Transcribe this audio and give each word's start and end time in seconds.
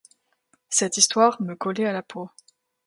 Cette 0.69 0.97
histoire 0.97 1.39
me 1.43 1.53
collait 1.55 1.85
à 1.85 1.93
la 1.93 2.01
peau. 2.01 2.31